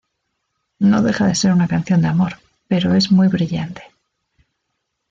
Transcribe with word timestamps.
No 0.79 1.03
deja 1.03 1.27
de 1.27 1.35
ser 1.35 1.53
una 1.53 1.67
canción 1.67 2.01
de 2.01 2.07
amor, 2.07 2.39
pero 2.67 2.95
es 2.95 3.11
muy 3.11 3.27
brillante. 3.27 3.83